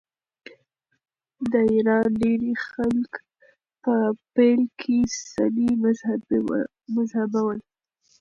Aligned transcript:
د 1.51 1.53
ایران 1.71 2.07
ډېری 2.21 2.53
خلک 2.67 3.11
په 3.83 3.95
پیل 4.35 4.61
کې 4.79 4.97
سني 5.31 5.69
مذهبه 6.95 7.35
ول. 7.45 7.59